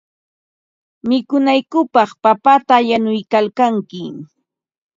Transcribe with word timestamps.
Mikunankupaq 1.07 2.09
papata 2.23 2.75
yanuykalkanki. 2.89 4.01